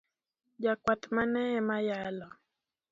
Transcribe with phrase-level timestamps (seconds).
[0.63, 2.27] Jakwath mane ema yalo?